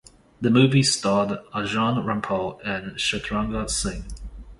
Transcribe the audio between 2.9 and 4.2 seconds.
Chitrangada Singh.